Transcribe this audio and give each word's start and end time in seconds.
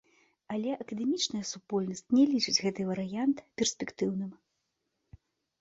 Але 0.53 0.71
акадэмічная 0.85 1.41
супольнасць 1.51 2.01
не 2.15 2.23
лічыць 2.31 2.55
гэты 2.63 2.81
варыянт 2.89 3.37
перспектыўным. 3.61 4.31